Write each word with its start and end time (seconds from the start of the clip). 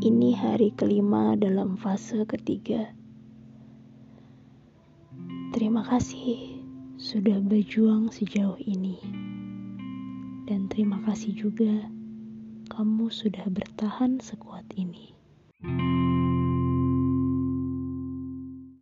Ini 0.00 0.32
hari 0.32 0.72
kelima 0.72 1.36
dalam 1.36 1.76
fase 1.76 2.24
ketiga. 2.24 2.88
Terima 5.52 5.84
kasih 5.84 6.56
sudah 6.96 7.36
berjuang 7.44 8.08
sejauh 8.08 8.56
ini, 8.64 8.96
dan 10.48 10.72
terima 10.72 11.04
kasih 11.04 11.36
juga 11.36 11.84
kamu 12.72 13.12
sudah 13.12 13.44
bertahan 13.52 14.24
sekuat 14.24 14.64
ini. 14.72 15.19